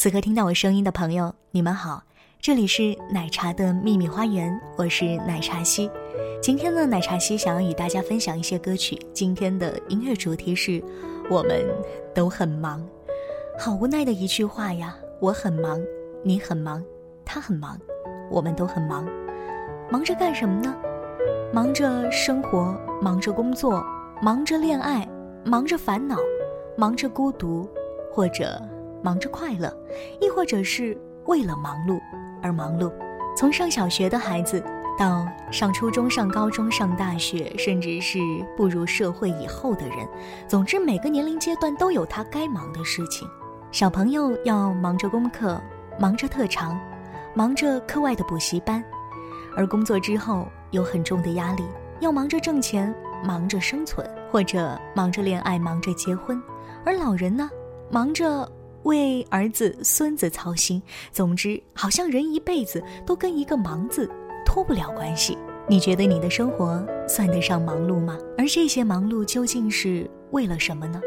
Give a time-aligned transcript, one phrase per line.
[0.00, 2.02] 此刻听到我声音的朋友，你们好，
[2.40, 5.90] 这里是奶茶的秘密花园，我是奶茶西。
[6.40, 8.98] 今天呢，奶茶西想要与大家分享一些歌曲。
[9.12, 10.82] 今天的音乐主题是：
[11.28, 11.62] 我们
[12.14, 12.82] 都很忙，
[13.58, 14.96] 好无奈的一句话呀！
[15.20, 15.78] 我很忙，
[16.24, 16.82] 你很忙，
[17.22, 17.78] 他很忙，
[18.30, 19.06] 我们都很忙。
[19.90, 20.74] 忙着干什么呢？
[21.52, 23.84] 忙着生活，忙着工作，
[24.22, 25.06] 忙着恋爱，
[25.44, 26.16] 忙着烦恼，
[26.74, 27.68] 忙着孤独，
[28.10, 28.58] 或者
[29.02, 29.74] 忙着快乐，
[30.20, 32.00] 亦或者是为了忙碌
[32.42, 32.92] 而忙碌。
[33.36, 34.62] 从上小学的孩子。
[34.98, 38.18] 到上初中、上高中、上大学，甚至是
[38.54, 40.06] 步入社会以后的人，
[40.46, 43.26] 总之每个年龄阶段都有他该忙的事情。
[43.72, 45.58] 小朋友要忙着功课，
[45.98, 46.78] 忙着特长，
[47.32, 48.82] 忙着课外的补习班；
[49.56, 51.64] 而工作之后有很重的压力，
[52.00, 52.94] 要忙着挣钱，
[53.24, 56.38] 忙着生存，或者忙着恋爱，忙着结婚。
[56.84, 57.48] 而老人呢，
[57.90, 58.46] 忙着
[58.84, 60.82] 为儿子、孙子操心。
[61.12, 64.10] 总之，好像人一辈子都跟一个“忙”字。
[64.46, 68.18] 脱不了关系，你觉得你的生活算得上忙碌吗？
[68.36, 71.00] 而这些忙碌究竟是为了什么呢？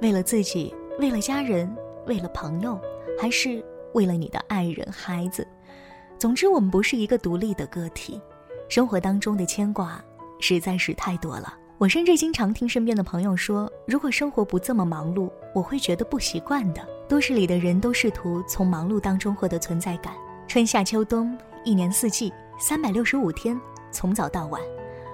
[0.00, 1.68] 为了自己，为了家人，
[2.06, 2.78] 为了朋友，
[3.18, 5.44] 还是为了你的爱人、孩子？
[6.16, 8.20] 总之，我们不是一个独立的个体，
[8.68, 10.00] 生活当中的牵挂
[10.38, 11.52] 实在是太多了。
[11.76, 16.86] 我甚至经常听身边的朋友说，如果生活不这么忙碌，我会觉得不习惯的。
[17.08, 20.12] 都市里的人都试图从忙碌当中获得存在感，
[20.48, 22.32] 春夏秋冬，一年四季。
[22.58, 24.58] 三百六十五天，从早到晚，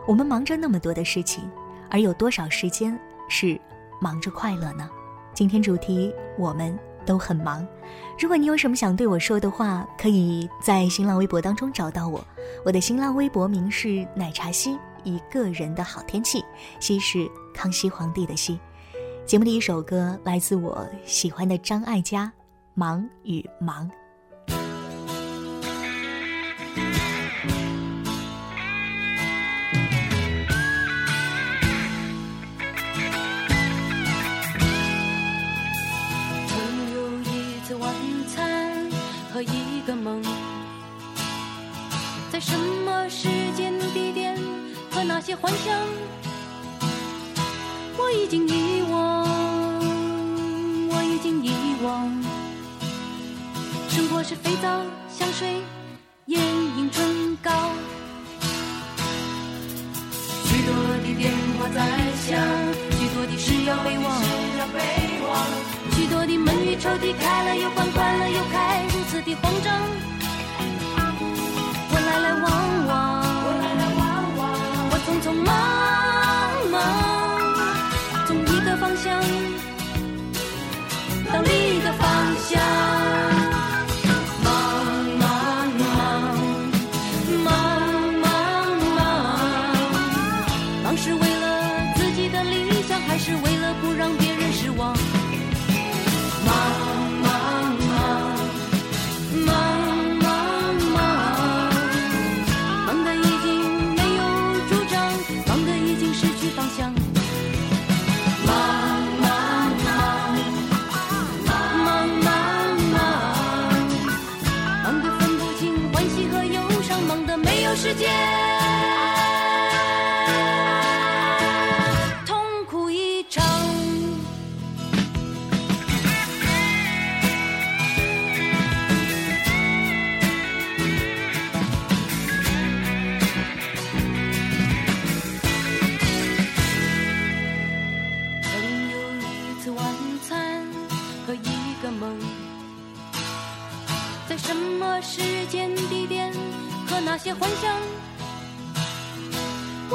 [0.07, 1.43] 我们忙着那么多的事情，
[1.91, 2.97] 而有多少时间
[3.29, 3.61] 是
[4.01, 4.89] 忙着快乐呢？
[5.35, 7.67] 今天主题我们都很忙。
[8.17, 12.25] 如果你有什么想对我说的话，可以在新浪微博当中找到我。
[12.65, 16.45] 我的新浪微博名是奶茶西，一个人的好天气，
[16.79, 18.57] 西是康熙皇帝的西。
[19.25, 22.31] 节目的一首歌来自我喜欢的张艾嘉
[22.75, 23.91] 忙与忙。
[24.47, 24.59] 曾
[36.93, 37.95] 有一次晚
[38.29, 38.91] 餐
[39.33, 40.23] 和一个梦。
[42.33, 44.37] 在什么时间地点
[44.91, 45.79] 和那些幻想
[48.03, 49.25] 我已经遗忘，
[50.91, 51.53] 我已经遗
[51.85, 52.11] 忘。
[53.89, 54.69] 生活是肥皂、
[55.09, 55.63] 香水、
[56.27, 56.41] 眼
[56.77, 57.51] 影、唇膏。
[60.45, 61.79] 许多的电话在
[62.27, 62.43] 响，
[62.99, 64.05] 许多的事要备忘，
[65.93, 69.73] 许多的门与抽屉开了又关，关了又开，如此的慌张。
[71.89, 73.32] 我来来往往。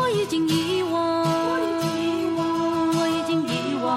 [0.08, 2.40] 我已经遗忘，我已经遗忘，
[2.96, 3.92] 我已经遗忘。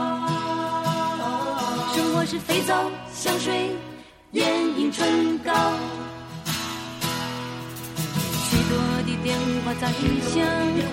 [1.95, 2.75] 生活是肥皂、
[3.15, 3.77] 香水、
[4.33, 4.45] 眼
[4.77, 5.53] 影、唇膏，
[8.43, 8.77] 许多
[9.07, 10.43] 的电话在响，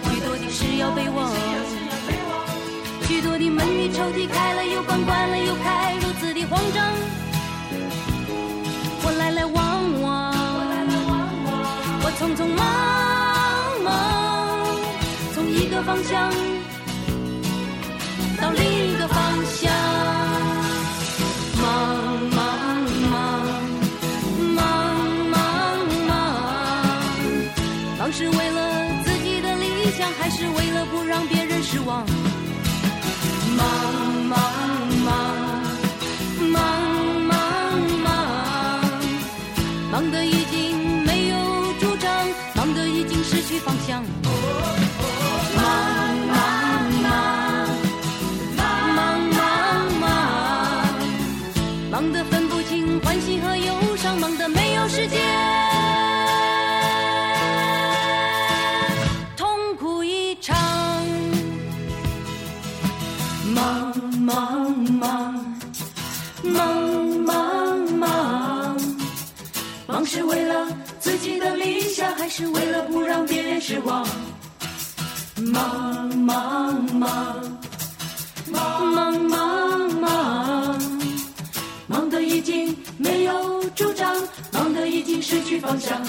[0.05, 1.33] 许多的事要备忘，
[3.07, 6.93] 许多的门与抽屉开了又关，关了又开，如此的慌张。
[9.01, 10.31] 我来来往往，
[12.03, 12.55] 我匆匆
[15.77, 16.31] 个方向
[18.41, 19.71] 到另一个方向，
[21.61, 21.63] 忙
[22.31, 22.37] 忙
[23.11, 23.13] 忙，
[24.55, 24.57] 忙
[25.29, 25.37] 忙
[26.07, 26.17] 忙，
[27.99, 32.03] 忙是为了自己的理想，还是为了不让别人失望？
[33.55, 33.67] 忙，
[75.57, 77.09] 忙忙忙，
[78.51, 80.79] 忙忙忙忙，
[81.87, 84.15] 忙得已经没有主张，
[84.53, 85.99] 忙得已经失去方向。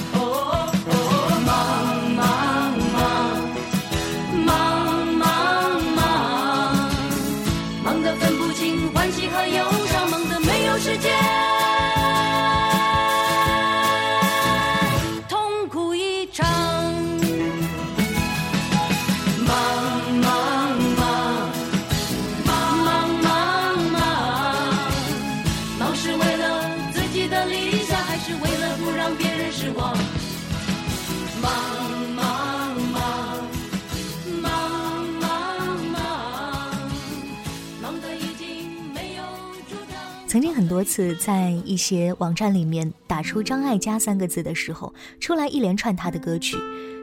[40.98, 46.56] 次在一些网站里面打出张艾嘉三个字的时候，出来一连串她的歌曲。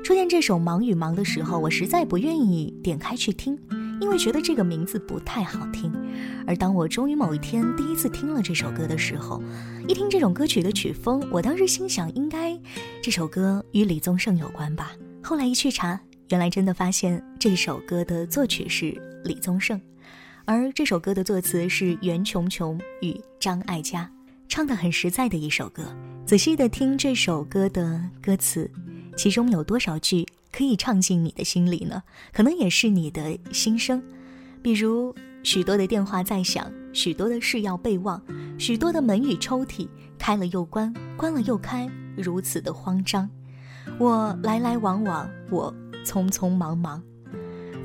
[0.03, 3.57] 出现这首《忙与忙》的时候，我实在不愿意点开去听，
[4.01, 5.93] 因为觉得这个名字不太好听。
[6.45, 9.41] 而当我终于某一天第一次听了这首歌的时候，
[9.87, 12.53] 一听这种歌曲的曲风，我当时心想，应该
[13.01, 14.91] 这首歌与李宗盛有关吧。
[15.23, 15.97] 后来一去查，
[16.31, 18.93] 原来真的发现这首歌的作曲是
[19.23, 19.79] 李宗盛。
[20.47, 24.07] 而这首歌的作词是袁琼琼与张艾嘉，
[24.47, 25.83] 唱的很实在的一首歌。
[26.23, 28.69] 仔细的听这首歌的歌词，
[29.17, 32.03] 其中有多少句可以唱进你的心里呢？
[32.31, 34.01] 可能也是你的心声。
[34.61, 38.21] 比如许多的电话在响，许多的事要备忘，
[38.59, 39.87] 许多的门与抽屉
[40.19, 43.27] 开了又关，关了又开，如此的慌张。
[43.97, 45.73] 我来来往往，我
[46.05, 47.01] 匆匆忙忙。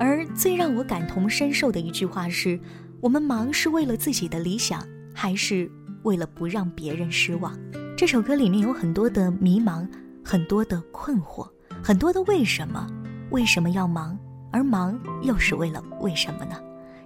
[0.00, 2.58] 而最让我感同身受的一句话是：
[3.02, 4.82] 我们忙是为了自己的理想，
[5.14, 5.70] 还是
[6.04, 7.52] 为了不让别人失望？
[7.98, 9.86] 这首歌里面有很多的迷茫，
[10.24, 11.46] 很多的困惑，
[11.84, 12.86] 很多的为什么？
[13.30, 14.18] 为什么要忙？
[14.50, 16.56] 而忙又是为了为什么呢？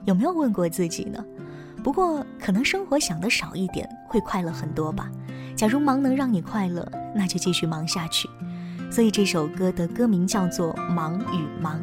[0.05, 1.23] 有没有问过自己呢？
[1.83, 5.11] 不过可能生活想的少一点，会快乐很多吧。
[5.57, 8.29] 假如忙能让你快乐，那就继续忙下去。
[8.89, 11.81] 所以这首歌的歌名叫做《忙与忙》。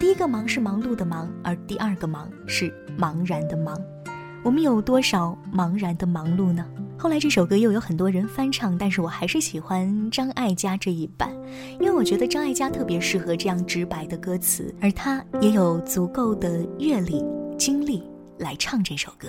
[0.00, 3.78] 第一个忙是忙碌的忙，而第二个忙是茫然的忙。
[4.42, 6.66] 我们有多少茫然的忙碌呢？
[6.96, 11.30] 后来这首歌又有很多人翻唱，但是我还是喜欢张艾嘉这一版，
[11.78, 17.22] 因为我觉得张艾嘉特别适合这样直白的歌词，而她也有足够的阅历、
[17.58, 18.02] 经历
[18.38, 19.28] 来唱这首歌。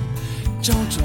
[0.61, 1.03] 周转。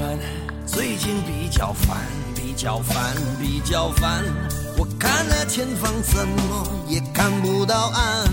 [0.65, 1.97] 最近比较烦，
[2.35, 4.23] 比较烦，比较烦。
[4.77, 8.31] 我看那前方怎么也看不到岸，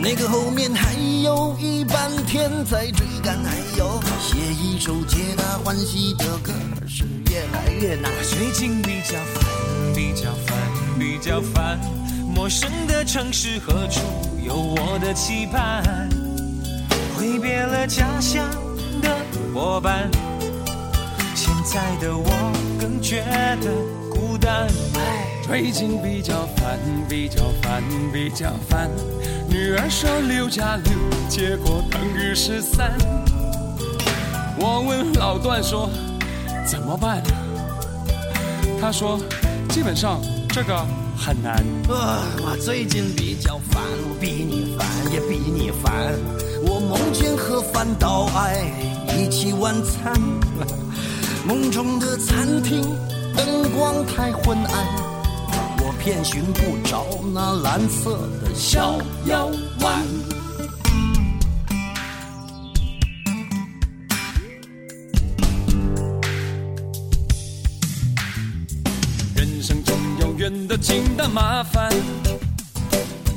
[0.00, 6.52] 那个后面还有一半天在追赶，还有写一首皆大欢喜的歌
[6.88, 8.10] 是越来越难。
[8.22, 9.44] 最近比较烦，
[9.94, 10.56] 比较烦，
[10.98, 11.78] 比较烦。
[12.34, 14.00] 陌生的城市何处
[14.42, 16.08] 有我的期盼？
[17.18, 18.48] 挥别了家乡
[19.54, 20.10] 伙伴。
[21.34, 22.28] 现在的我
[22.80, 23.22] 更觉
[23.60, 23.70] 得
[24.10, 24.68] 孤单。
[25.42, 26.78] 最近比较烦，
[27.08, 28.88] 比较烦，比较烦。
[29.48, 30.92] 女儿说六加六，
[31.28, 32.96] 结果等于十三。
[34.58, 35.90] 我问老段说
[36.64, 37.22] 怎么办？
[38.80, 39.18] 他说
[39.70, 41.56] 基本上这个很难。
[41.88, 46.14] 啊，我最近比较烦，我比你烦也比你烦。
[46.62, 48.64] 我梦见和范岛爱
[49.16, 50.12] 一起晚餐。
[51.46, 52.82] 梦中的餐厅
[53.34, 54.86] 灯光太昏暗，
[55.78, 59.50] 我偏寻不着那蓝色的小腰
[59.80, 60.04] 弯。
[69.34, 71.90] 人生中有远的近的麻烦，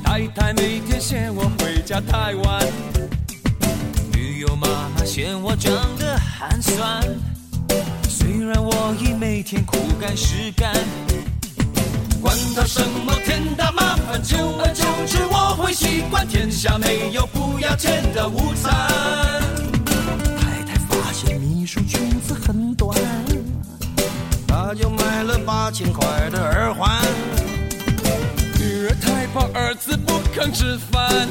[0.03, 2.67] 太太每天嫌我回家太晚，
[4.43, 7.01] 女友妈妈嫌我长得寒酸。
[8.09, 10.69] 虽然我已每天苦干实干，
[12.21, 16.27] 管他什么天大麻烦，久而久之我会习惯。
[16.27, 18.73] 天下没有不要钱的午餐。
[20.38, 23.00] 太太发现秘书裙子很短，
[24.45, 27.01] 她就买了八千块的耳环。
[28.59, 31.29] 女儿太胖，儿子不肯吃饭。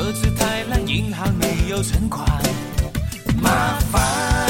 [0.00, 2.26] 车子太烂，银行没有存款。
[3.38, 4.49] 麻烦，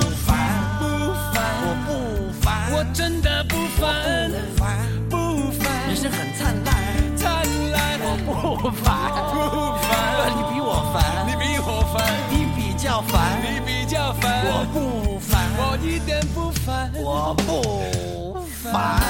[2.73, 4.79] 我真的不烦，不烦。
[5.09, 6.71] 不烦，人生很灿烂，
[7.17, 9.39] 灿烂，不烦，不
[9.83, 11.99] 烦，你比我烦，你比我烦，
[12.31, 19.01] 你比较烦，你比较烦，我不烦，我一点不烦，我不烦。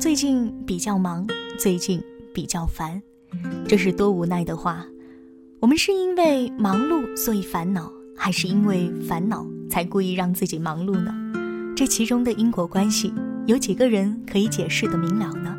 [0.00, 1.26] 最近比较忙，
[1.58, 3.02] 最近比较烦，
[3.68, 4.86] 这是多无奈的话。
[5.60, 7.92] 我们是因为忙碌所以烦恼，
[8.24, 11.12] 还是因为烦恼才故意让自己忙碌呢？
[11.74, 13.12] 这其中的因果关系，
[13.48, 15.52] 有几个人可以解释的明了呢？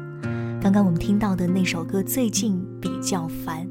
[0.62, 3.68] 刚刚我们听到的那首歌《最近比较烦》，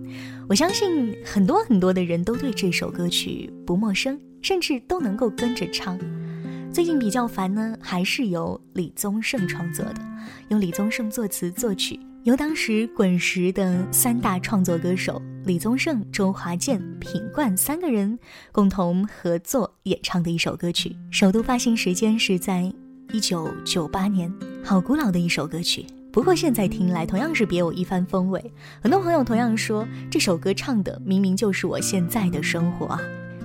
[0.46, 5.98] 我相信很多很多的人都对这首歌曲不陌生，甚至都能够跟着唱。
[6.70, 10.02] 最近比较烦呢，还是由李宗盛创作的，
[10.48, 18.16] 由李宗盛作词作曲，由当时滚石的三大创作歌手李宗盛、周华健、品冠三个人
[18.52, 20.96] 共同合作演唱的一首歌曲。
[21.10, 22.72] 首度发行时间是在
[23.12, 25.84] 一九九八年，好古老的一首歌曲。
[26.12, 28.52] 不过现在听来同样是别有一番风味。
[28.80, 33.00] 很多朋友同样说，这首歌唱的明明就是我现在的生活啊。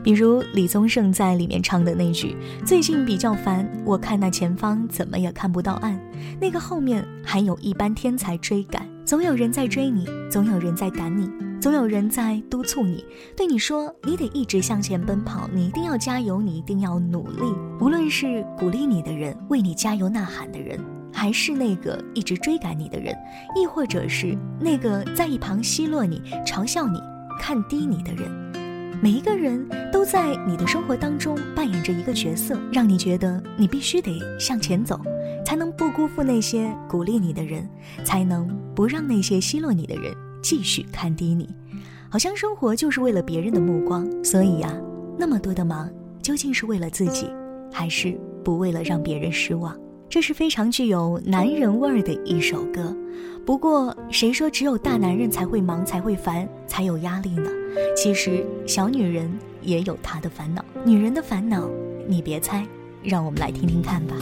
[0.08, 2.34] 比如李宗盛在里面唱的那句
[2.66, 6.00] “最近比较烦，我看那前方怎么也看不到岸”，
[6.40, 13.04] 那个后面还有一班天才追赶，总有人在追你，总有人在赶你，总有人在督促你，
[13.36, 17.42] 对你说你得一直向前奔跑，你一定要加油，你一定要努力。
[17.82, 20.80] 无论是鼓励你的人，为你加油呐喊的人，
[21.12, 23.14] 还是那个一直追赶你的人，
[23.58, 26.98] 亦或者是那个在一旁奚落你、嘲笑你、
[27.42, 28.48] 看低你的人？
[29.00, 35.00] 每一个人都在你的生活当中扮演着一个角色，让你觉得你必须得向前走，
[35.46, 37.68] 才能不辜负那些鼓励你的人，
[38.04, 40.12] 才能不让那些奚落你的人
[40.42, 41.48] 继续看低你。
[42.10, 44.74] 好像生活就是为了别人的目光，所以呀，
[45.16, 45.88] 那么多的忙，
[46.24, 47.30] 究竟是为了自己，
[47.72, 49.77] 还是不为了让别人失望？
[50.10, 52.96] 这是非常具有男人味儿的一首歌。
[53.46, 57.50] 不过，谁说只有大男人才会忙、才会烦、才有压力呢？
[57.96, 60.64] 其实，小女人也有她的烦恼。
[60.84, 61.70] 女人的烦恼，
[62.08, 62.66] 你别猜，
[63.04, 64.16] 让我们来听听看吧。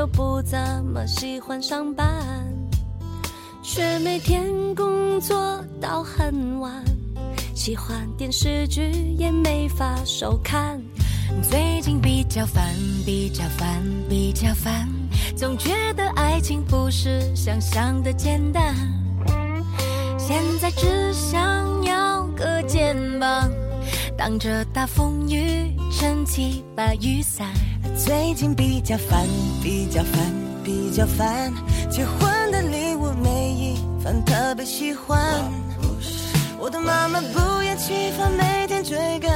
[0.00, 2.06] 就不怎么喜欢上班，
[3.62, 6.82] 却每天工作到很晚，
[7.54, 10.80] 喜欢电视剧也没法收看。
[11.42, 12.64] 最近比较烦，
[13.04, 13.68] 比较烦，
[14.08, 14.88] 比较烦，
[15.36, 18.74] 总觉得爱情不是想象的简单。
[20.16, 23.50] 现在只想要个肩膀，
[24.16, 27.52] 挡着大风雨，撑起把雨伞。
[28.04, 29.28] 最近比较烦，
[29.62, 30.32] 比较烦，
[30.64, 31.52] 比较烦。
[31.90, 35.20] 结婚的礼物每一份特别喜欢。
[36.58, 39.30] 我的妈妈不厌其烦，每天追赶。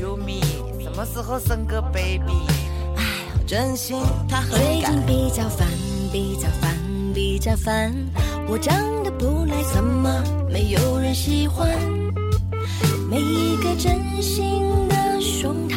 [0.00, 0.40] 优米，
[0.82, 2.32] 什么时候生个 baby？
[2.96, 3.96] 哎，好真心，
[4.28, 5.06] 她很最敢近。
[5.06, 5.68] 比较烦，
[6.12, 6.76] 比较烦，
[7.14, 7.94] 比较烦。
[8.48, 11.68] 我长得不赖，怎么没有人喜欢？
[13.08, 15.73] 每一个真心的胸膛，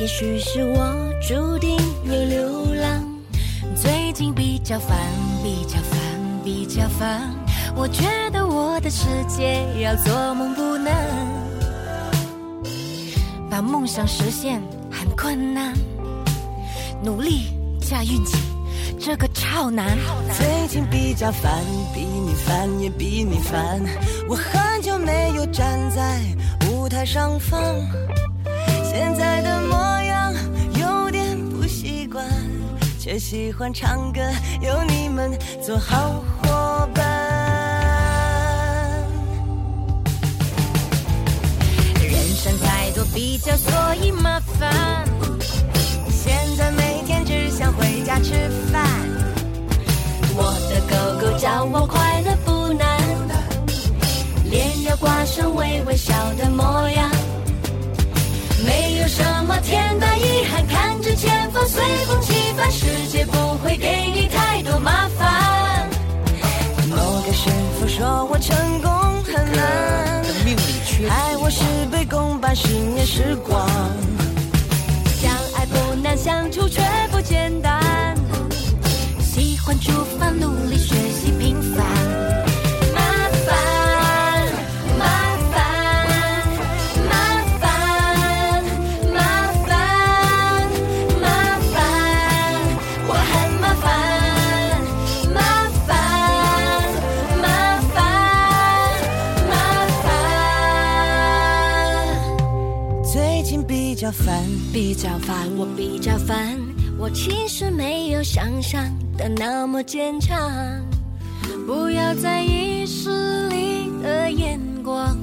[0.00, 3.04] 也许是我注定要流浪。
[3.74, 4.96] 最近比较烦，
[5.42, 5.98] 比较烦，
[6.44, 7.34] 比较烦。
[7.74, 10.94] 我觉得我的世界要做梦不难，
[13.50, 15.74] 把梦想实现很困难。
[17.02, 17.48] 努力
[17.80, 18.38] 加运气，
[19.00, 19.98] 这个超难。
[20.36, 23.80] 最近比较烦，比你烦也比你烦。
[24.28, 26.20] 我很久没有站在
[26.70, 27.60] 舞台上方，
[28.98, 30.34] 现在的模样
[30.74, 32.26] 有点不习惯，
[32.98, 34.20] 却喜欢唱歌，
[34.60, 35.30] 有你们
[35.64, 37.06] 做好伙伴。
[42.02, 45.06] 人生太多比较，所以麻烦。
[46.10, 48.84] 现在每天只想回家吃饭。
[50.34, 53.00] 我的狗狗叫我快乐不难，
[54.50, 57.08] 脸要挂上微微笑的模样。
[59.60, 65.88] 天大遗憾，看着前方随风起帆，世界不会给你太多麻烦。
[66.88, 68.90] 某个师傅说我成功
[69.24, 73.68] 很难，命里缺爱我事倍功半，十年时光。
[75.20, 78.16] 相爱不难，相处却不简单。
[79.20, 80.94] 喜欢出发，努力学
[104.80, 106.56] 比较烦，我比较烦，
[106.96, 108.80] 我其实没有想象
[109.16, 110.38] 的那么坚强。
[111.66, 115.18] 不要在意势力的眼光，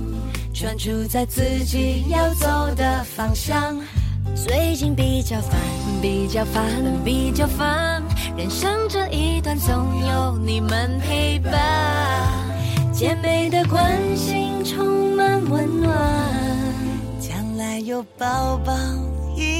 [0.54, 3.80] 专注在自己要走的方向。
[4.36, 5.58] 最近比较烦，
[6.02, 6.65] 比较烦，
[7.06, 8.04] 比较烦。
[8.36, 9.74] 人生这一段总
[10.06, 11.54] 有你们陪伴，
[12.91, 15.96] 姐妹的关心充满温暖。
[17.22, 18.74] 将来有宝宝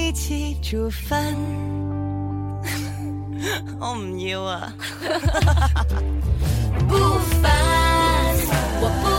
[0.06, 1.36] 一起煮饭。
[3.82, 4.72] 我唔要啊！
[6.88, 6.96] 不
[7.42, 7.52] 烦，
[8.82, 9.15] 我不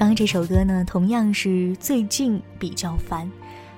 [0.00, 3.30] 刚刚这首歌呢，同样是最近比较烦。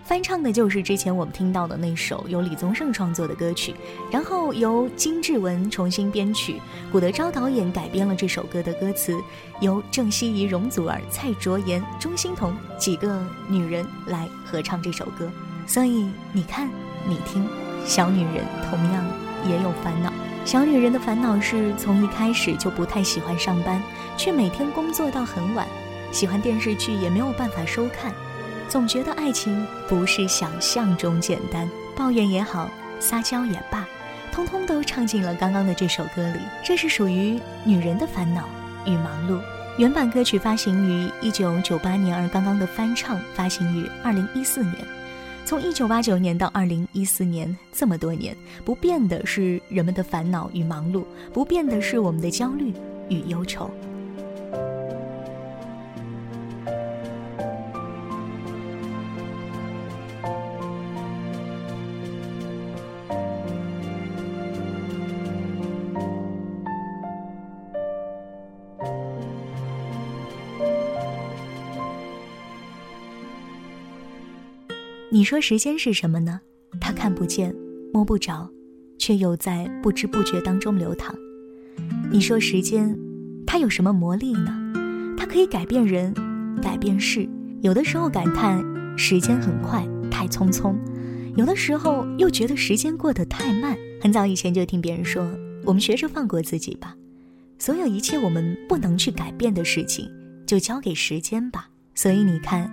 [0.04, 3.74] 翻唱的就是之前我们听到的那首由李宗盛创作的歌曲，
[4.08, 6.60] 然后由金志文重新编曲，
[6.92, 9.20] 古德昭导演改编了这首歌的歌词，
[9.60, 15.28] 由郑希怡、容祖儿、蔡卓妍、钟欣桐几个女人来合唱这首歌。
[15.66, 16.70] 所以你看，
[17.04, 17.44] 你听，
[17.84, 19.04] 小女人同样
[19.48, 20.12] 也有烦恼。
[20.44, 23.82] 小女人的烦恼是从一开始就不太喜欢上班，
[24.16, 25.66] 却每天工作到很晚，
[26.12, 28.12] 喜欢电视剧也没有办法收看。
[28.68, 32.70] 总觉得爱情不是想象中简单，抱怨也好，
[33.00, 33.86] 撒娇也罢，
[34.30, 36.38] 通通都唱进了刚刚的这首歌里。
[36.64, 38.48] 这是属于女人的烦恼
[38.86, 39.40] 与忙碌。
[39.78, 44.76] 原版歌曲发行于一九九八年，而刚刚的翻唱发行于二零一四年。
[45.44, 52.72] 从一九八九年到二零一四年，这么多年，不变的是人们的烦恼与忙碌，不变的是我们的焦虑
[53.08, 53.70] 与忧愁。
[75.22, 76.40] 你说时间是什么呢？
[76.80, 77.54] 它看不见，
[77.92, 78.50] 摸不着，
[78.98, 81.14] 却又在不知不觉当中流淌。
[82.10, 82.98] 你说时间，
[83.46, 84.52] 它有什么魔力呢？
[85.16, 86.12] 它可以改变人，
[86.60, 87.24] 改变事。
[87.60, 88.64] 有的时候感叹
[88.98, 90.74] 时间很快，太匆匆；
[91.36, 93.76] 有的时候又觉得时间过得太慢。
[94.00, 95.24] 很早以前就听别人说，
[95.64, 96.96] 我们学着放过自己吧。
[97.60, 100.10] 所有一切我们不能去改变的事情，
[100.44, 101.68] 就交给时间吧。
[101.94, 102.68] 所以你看，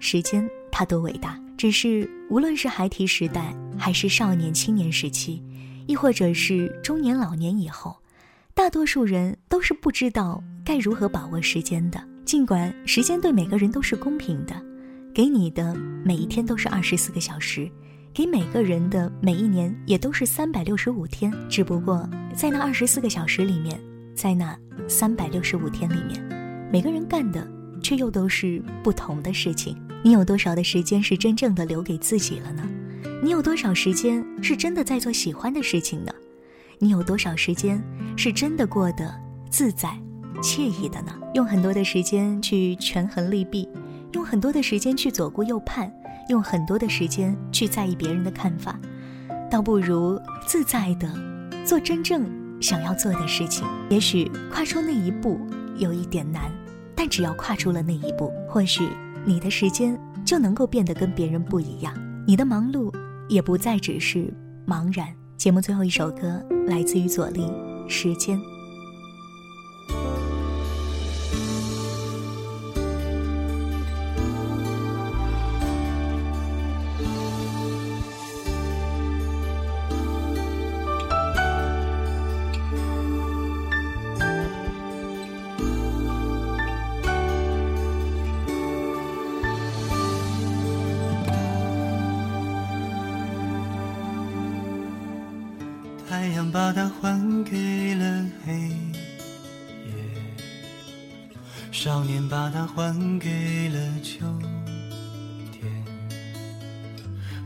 [0.00, 1.40] 时间它多伟大。
[1.64, 5.42] 只是，无论是孩提时代，还是少年青年时期，
[5.86, 7.96] 亦或者是中年老年以后，
[8.52, 11.98] 大多数人都是不知道该如何把握时间的。
[12.26, 14.54] 尽管时间对每个人都是公平的，
[15.14, 15.74] 给你的
[16.04, 17.66] 每一天都是二十四个小时，
[18.12, 21.32] 给每个人的每一年也都是三百六十五天。
[21.48, 23.80] 只不过，在那二十四个小时里面，
[24.14, 24.54] 在那
[24.86, 26.22] 三百六十五天里面，
[26.70, 27.50] 每个人干的
[27.82, 29.74] 却又都是不同的事情。
[30.04, 32.62] 你有多少的时间是真正的留给自己了呢？
[33.22, 36.12] 你有多少时间是真的在做喜欢的事情呢？
[36.78, 37.82] 你有多少时间
[38.14, 39.88] 是真的过得自在、
[40.42, 41.18] 惬意的呢？
[41.32, 43.66] 用很多的时间去权衡利弊，
[44.12, 45.90] 用很多的时间去左顾右盼，
[46.28, 48.78] 用很多的时间去在意别人的看法，
[49.50, 51.10] 倒不如自在的
[51.64, 53.66] 做真正想要做的事情。
[53.88, 55.40] 也许跨出那一步
[55.78, 56.52] 有一点难，
[56.94, 58.86] 但只要跨出了那一步，或许。
[59.26, 61.94] 你的时间就能够变得跟别人不一样，
[62.26, 62.92] 你的忙碌
[63.28, 64.32] 也不再只是
[64.66, 65.08] 茫然。
[65.36, 67.40] 节目最后一首歌来自于左立，
[67.88, 68.38] 《时间》。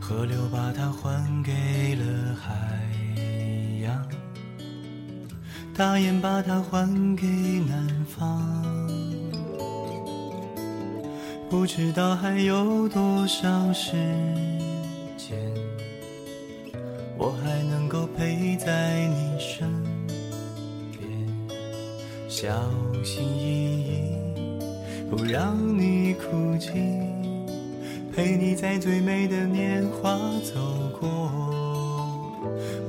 [0.09, 2.51] 河流把它还给了海
[3.83, 4.09] 洋，
[5.77, 8.41] 大雁把它还给南方。
[11.47, 13.91] 不知道还有多少时
[15.15, 15.37] 间。
[17.15, 19.71] 我还能够陪在你身
[20.91, 21.07] 边，
[22.27, 22.49] 小
[23.03, 26.71] 心翼翼，不让你哭泣，
[28.19, 30.59] 陪你在最美的年华走
[30.99, 31.07] 过。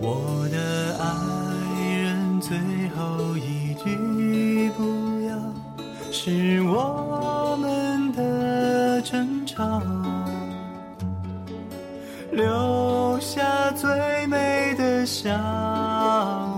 [0.00, 1.06] 我的爱
[2.02, 2.58] 人，最
[2.96, 5.38] 后一句不要，
[6.10, 9.80] 是我们的争吵。
[12.32, 13.88] 留下最
[14.26, 15.30] 美的笑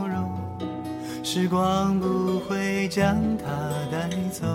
[0.08, 0.32] 容，
[1.22, 3.44] 时光不会将它
[3.90, 4.46] 带走。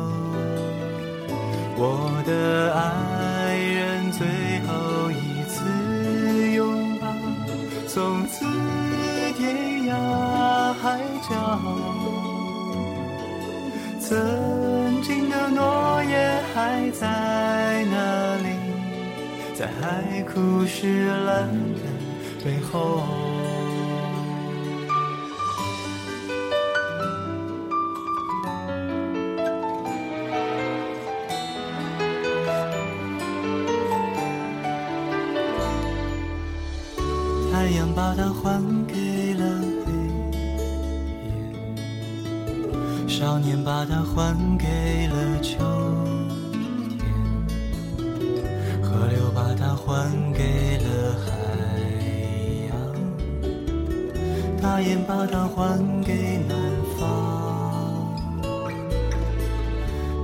[1.80, 4.26] 我的爱人，最
[4.66, 7.06] 后一次拥抱，
[7.88, 8.46] 从此
[9.38, 9.94] 天涯
[10.82, 11.62] 海角。
[14.00, 18.48] 曾经的诺言还在哪里？
[19.54, 21.84] 在海枯石烂的
[22.44, 23.27] 背后。
[38.08, 39.43] 把它还给了
[39.86, 39.91] 黑
[40.39, 40.39] 夜，
[43.06, 45.58] 少年把它还给了秋
[46.98, 47.04] 天，
[48.82, 50.88] 河流把它还给了
[51.20, 51.28] 海
[52.70, 52.72] 洋，
[54.62, 56.56] 大雁把它还给南
[56.98, 57.04] 方。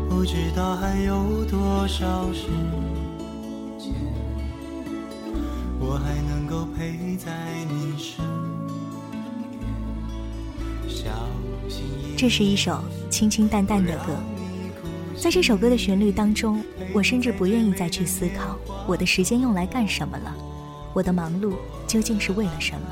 [0.10, 2.48] 不知道还有多少时
[12.24, 14.16] 这是一首清清淡淡的歌，
[15.20, 18.58] 在这首歌的旋律当中，我甚至不愿意再去思考
[18.88, 20.34] 我的时间用来干什么了，
[20.94, 21.56] 我的忙碌
[21.86, 22.88] 究竟是为了什么？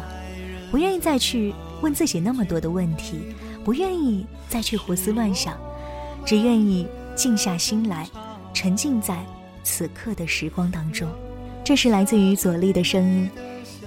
[0.70, 3.22] 不愿意再去问自己那么多的问题，
[3.64, 5.58] 不愿意再去胡思乱想，
[6.26, 8.06] 只愿意静下心来，
[8.54, 9.18] 沉浸在
[9.64, 11.08] 此刻的时光当中。
[11.64, 13.30] 这是来自于左立的声音。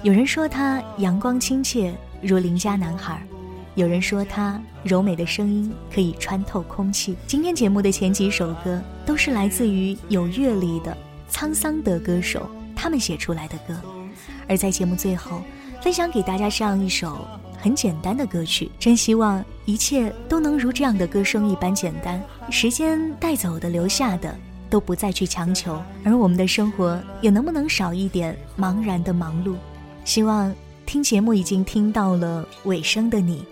[0.01, 3.23] 有人说他阳光亲切如邻家男孩，
[3.75, 7.15] 有人说他柔美的声音可以穿透空气。
[7.27, 10.95] 今天节目的前几首歌都是来自于有阅历的
[11.29, 13.79] 沧桑的歌手他们写出来的歌，
[14.47, 15.41] 而在节目最后，
[15.81, 18.71] 分享给大家这样一首很简单的歌曲。
[18.79, 24.35] 真希望一切都能如这样的歌声一般简单，时间带走的、留下的。
[24.67, 29.53] 都不再去强求，而我们的生活也能不能少一点茫然的忙碌？
[30.03, 30.53] 希望
[30.87, 33.45] 听节目已经听到了尾声的你，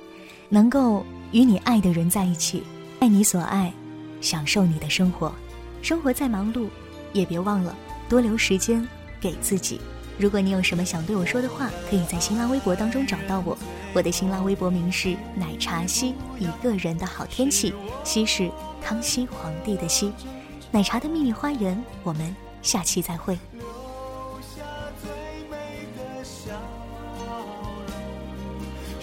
[0.54, 2.62] 能够与你爱的人在一起，
[3.00, 3.74] 爱你所爱，
[4.22, 5.34] 享受你的生活。
[5.82, 6.68] 生活再忙碌，
[7.12, 7.76] 也别忘了
[8.08, 8.88] 多留时间
[9.20, 9.82] 给自己。
[10.16, 13.58] 如果你有什么想对我说的话，可以在新浪微博当中找到我。
[13.96, 20.14] 我的新浪微博名是奶茶西，一个人的好天气，西是康熙皇帝的西。
[20.70, 23.40] 奶茶的秘密花园，我们下期再会。
[23.58, 23.66] 留
[24.40, 24.62] 下
[25.02, 25.10] 最
[25.50, 26.54] 美的笑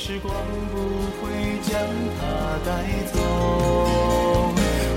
[0.03, 0.35] 时光
[0.73, 0.79] 不
[1.21, 1.29] 会
[1.61, 1.79] 将
[2.17, 2.25] 它
[2.65, 2.71] 带
[3.13, 3.21] 走。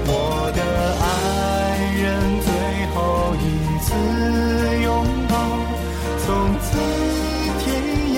[0.08, 0.10] 我
[0.56, 0.60] 的
[1.04, 1.06] 爱
[2.02, 2.08] 人，
[2.40, 2.48] 最
[2.96, 2.96] 后
[3.36, 3.44] 一
[3.84, 3.86] 次
[4.82, 4.88] 拥
[5.28, 5.36] 抱，
[6.24, 6.26] 从
[6.62, 6.66] 此
[7.60, 7.62] 天
[8.16, 8.18] 涯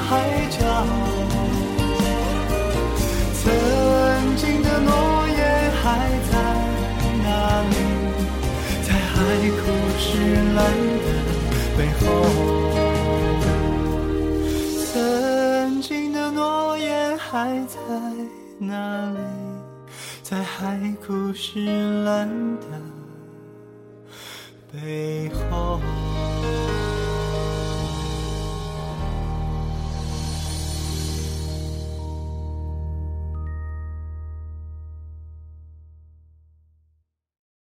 [0.00, 0.10] 海
[0.50, 0.58] 角。
[3.44, 3.46] 曾
[4.36, 4.90] 经的诺
[5.28, 5.40] 言
[5.84, 5.86] 还
[6.32, 6.34] 在
[7.22, 7.30] 哪
[7.70, 7.72] 里？
[8.82, 9.14] 在海
[9.54, 9.62] 枯
[10.00, 10.02] 石
[10.56, 10.58] 烂
[10.98, 11.06] 的
[11.78, 12.51] 背后。
[18.66, 19.18] 哪里？
[20.22, 22.28] 在海枯石烂
[22.60, 22.66] 的
[24.72, 25.80] 背后。